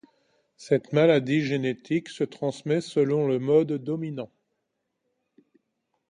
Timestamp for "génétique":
1.43-2.09